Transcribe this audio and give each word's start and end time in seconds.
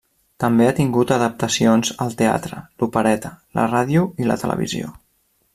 També 0.43 0.65
ha 0.69 0.75
tingut 0.79 1.13
adaptacions 1.17 1.93
al 2.07 2.17
teatre, 2.23 2.63
l'opereta, 2.79 3.33
la 3.61 3.67
ràdio 3.77 4.11
i 4.25 4.31
la 4.33 4.43
televisió. 4.47 4.95